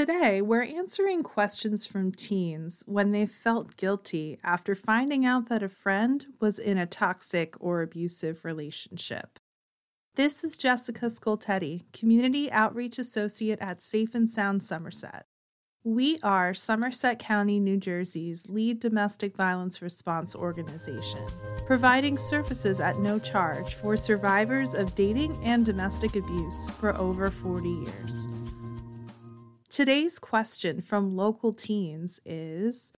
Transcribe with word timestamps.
Today, 0.00 0.40
we're 0.40 0.62
answering 0.62 1.22
questions 1.22 1.84
from 1.84 2.10
teens 2.10 2.82
when 2.86 3.12
they 3.12 3.26
felt 3.26 3.76
guilty 3.76 4.38
after 4.42 4.74
finding 4.74 5.26
out 5.26 5.50
that 5.50 5.62
a 5.62 5.68
friend 5.68 6.24
was 6.40 6.58
in 6.58 6.78
a 6.78 6.86
toxic 6.86 7.54
or 7.60 7.82
abusive 7.82 8.42
relationship. 8.42 9.38
This 10.14 10.42
is 10.42 10.56
Jessica 10.56 11.04
Scoltetti, 11.10 11.82
Community 11.92 12.50
Outreach 12.50 12.98
Associate 12.98 13.58
at 13.60 13.82
Safe 13.82 14.14
and 14.14 14.26
Sound 14.26 14.62
Somerset. 14.62 15.26
We 15.84 16.18
are 16.22 16.54
Somerset 16.54 17.18
County, 17.18 17.60
New 17.60 17.76
Jersey's 17.76 18.48
lead 18.48 18.80
domestic 18.80 19.36
violence 19.36 19.82
response 19.82 20.34
organization, 20.34 21.20
providing 21.66 22.16
services 22.16 22.80
at 22.80 22.96
no 23.00 23.18
charge 23.18 23.74
for 23.74 23.98
survivors 23.98 24.72
of 24.72 24.94
dating 24.94 25.36
and 25.44 25.66
domestic 25.66 26.16
abuse 26.16 26.70
for 26.70 26.96
over 26.96 27.30
40 27.30 27.68
years. 27.68 28.28
Today's 29.70 30.18
question 30.18 30.82
from 30.82 31.16
local 31.16 31.52
teens 31.52 32.18
is 32.26 32.92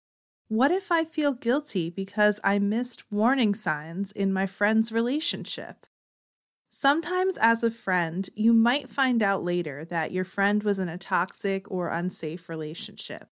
What 0.47 0.71
if 0.71 0.91
I 0.91 1.05
feel 1.05 1.31
guilty 1.31 1.91
because 1.91 2.39
I 2.43 2.57
missed 2.57 3.11
warning 3.11 3.53
signs 3.53 4.11
in 4.11 4.33
my 4.33 4.47
friend's 4.47 4.91
relationship? 4.91 5.85
Sometimes, 6.71 7.37
as 7.37 7.63
a 7.63 7.69
friend, 7.69 8.27
you 8.33 8.53
might 8.53 8.89
find 8.89 9.21
out 9.21 9.43
later 9.43 9.85
that 9.85 10.11
your 10.11 10.25
friend 10.25 10.63
was 10.63 10.79
in 10.79 10.89
a 10.89 10.97
toxic 10.97 11.69
or 11.69 11.89
unsafe 11.89 12.49
relationship. 12.49 13.27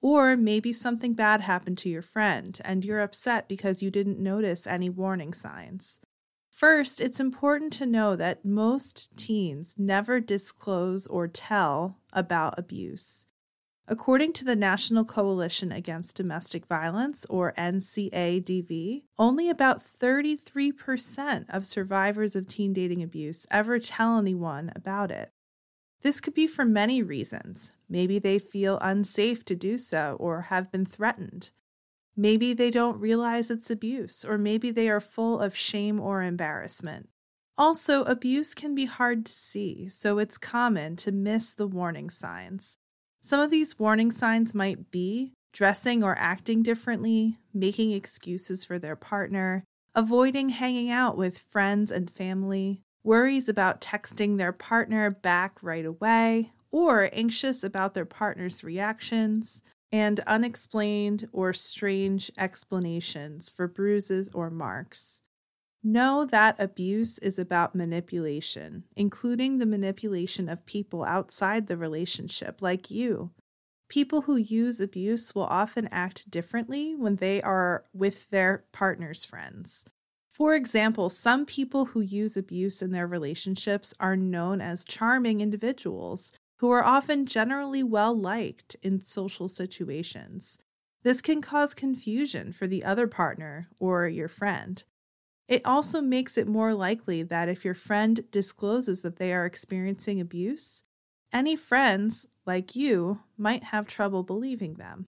Or 0.00 0.34
maybe 0.34 0.72
something 0.72 1.12
bad 1.12 1.42
happened 1.42 1.76
to 1.78 1.90
your 1.90 2.00
friend 2.00 2.58
and 2.64 2.82
you're 2.82 3.02
upset 3.02 3.46
because 3.46 3.82
you 3.82 3.90
didn't 3.90 4.18
notice 4.18 4.66
any 4.66 4.88
warning 4.88 5.34
signs. 5.34 6.00
First, 6.56 7.02
it's 7.02 7.20
important 7.20 7.70
to 7.74 7.84
know 7.84 8.16
that 8.16 8.42
most 8.42 9.14
teens 9.18 9.74
never 9.76 10.20
disclose 10.20 11.06
or 11.06 11.28
tell 11.28 11.98
about 12.14 12.58
abuse. 12.58 13.26
According 13.86 14.32
to 14.32 14.44
the 14.46 14.56
National 14.56 15.04
Coalition 15.04 15.70
Against 15.70 16.16
Domestic 16.16 16.64
Violence, 16.64 17.26
or 17.28 17.52
NCADV, 17.58 19.02
only 19.18 19.50
about 19.50 19.84
33% 19.84 21.44
of 21.50 21.66
survivors 21.66 22.34
of 22.34 22.48
teen 22.48 22.72
dating 22.72 23.02
abuse 23.02 23.46
ever 23.50 23.78
tell 23.78 24.16
anyone 24.16 24.72
about 24.74 25.10
it. 25.10 25.32
This 26.00 26.22
could 26.22 26.32
be 26.32 26.46
for 26.46 26.64
many 26.64 27.02
reasons. 27.02 27.72
Maybe 27.86 28.18
they 28.18 28.38
feel 28.38 28.78
unsafe 28.80 29.44
to 29.44 29.54
do 29.54 29.76
so 29.76 30.16
or 30.18 30.40
have 30.40 30.72
been 30.72 30.86
threatened. 30.86 31.50
Maybe 32.16 32.54
they 32.54 32.70
don't 32.70 32.98
realize 32.98 33.50
it's 33.50 33.70
abuse, 33.70 34.24
or 34.24 34.38
maybe 34.38 34.70
they 34.70 34.88
are 34.88 35.00
full 35.00 35.38
of 35.38 35.54
shame 35.54 36.00
or 36.00 36.22
embarrassment. 36.22 37.10
Also, 37.58 38.04
abuse 38.04 38.54
can 38.54 38.74
be 38.74 38.86
hard 38.86 39.26
to 39.26 39.32
see, 39.32 39.88
so 39.88 40.18
it's 40.18 40.38
common 40.38 40.96
to 40.96 41.12
miss 41.12 41.54
the 41.54 41.66
warning 41.66 42.10
signs. 42.10 42.76
Some 43.22 43.40
of 43.40 43.50
these 43.50 43.78
warning 43.78 44.10
signs 44.10 44.54
might 44.54 44.90
be 44.90 45.32
dressing 45.52 46.02
or 46.02 46.16
acting 46.18 46.62
differently, 46.62 47.36
making 47.54 47.90
excuses 47.90 48.64
for 48.64 48.78
their 48.78 48.96
partner, 48.96 49.64
avoiding 49.94 50.50
hanging 50.50 50.90
out 50.90 51.16
with 51.16 51.44
friends 51.50 51.90
and 51.90 52.10
family, 52.10 52.82
worries 53.02 53.48
about 53.48 53.80
texting 53.80 54.36
their 54.36 54.52
partner 54.52 55.10
back 55.10 55.62
right 55.62 55.86
away, 55.86 56.52
or 56.70 57.08
anxious 57.12 57.64
about 57.64 57.94
their 57.94 58.04
partner's 58.04 58.62
reactions, 58.62 59.62
and 59.92 60.20
unexplained 60.20 61.28
or 61.32 61.52
strange 61.52 62.30
explanations 62.38 63.50
for 63.50 63.68
bruises 63.68 64.28
or 64.34 64.50
marks. 64.50 65.22
Know 65.82 66.26
that 66.26 66.56
abuse 66.58 67.18
is 67.20 67.38
about 67.38 67.74
manipulation, 67.74 68.84
including 68.96 69.58
the 69.58 69.66
manipulation 69.66 70.48
of 70.48 70.66
people 70.66 71.04
outside 71.04 71.66
the 71.66 71.76
relationship, 71.76 72.60
like 72.60 72.90
you. 72.90 73.30
People 73.88 74.22
who 74.22 74.36
use 74.36 74.80
abuse 74.80 75.34
will 75.34 75.44
often 75.44 75.88
act 75.92 76.28
differently 76.28 76.96
when 76.96 77.16
they 77.16 77.40
are 77.40 77.84
with 77.92 78.28
their 78.30 78.64
partner's 78.72 79.24
friends. 79.24 79.84
For 80.28 80.54
example, 80.54 81.08
some 81.08 81.46
people 81.46 81.86
who 81.86 82.00
use 82.00 82.36
abuse 82.36 82.82
in 82.82 82.90
their 82.90 83.06
relationships 83.06 83.94
are 84.00 84.16
known 84.16 84.60
as 84.60 84.84
charming 84.84 85.40
individuals 85.40 86.32
who 86.58 86.70
are 86.70 86.84
often 86.84 87.26
generally 87.26 87.82
well 87.82 88.18
liked 88.18 88.76
in 88.82 89.02
social 89.02 89.48
situations. 89.48 90.58
This 91.02 91.20
can 91.20 91.40
cause 91.40 91.74
confusion 91.74 92.52
for 92.52 92.66
the 92.66 92.84
other 92.84 93.06
partner 93.06 93.68
or 93.78 94.08
your 94.08 94.28
friend. 94.28 94.82
It 95.48 95.64
also 95.64 96.00
makes 96.00 96.36
it 96.36 96.48
more 96.48 96.74
likely 96.74 97.22
that 97.22 97.48
if 97.48 97.64
your 97.64 97.74
friend 97.74 98.24
discloses 98.30 99.02
that 99.02 99.16
they 99.16 99.32
are 99.32 99.46
experiencing 99.46 100.20
abuse, 100.20 100.82
any 101.32 101.54
friends, 101.54 102.26
like 102.44 102.74
you, 102.74 103.20
might 103.36 103.64
have 103.64 103.86
trouble 103.86 104.22
believing 104.22 104.74
them. 104.74 105.06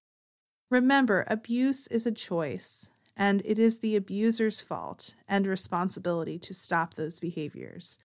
Remember, 0.70 1.24
abuse 1.28 1.86
is 1.88 2.06
a 2.06 2.12
choice, 2.12 2.90
and 3.16 3.42
it 3.44 3.58
is 3.58 3.78
the 3.78 3.96
abuser's 3.96 4.60
fault 4.62 5.14
and 5.26 5.46
responsibility 5.46 6.38
to 6.38 6.54
stop 6.54 6.94
those 6.94 7.18
behaviors. 7.18 7.98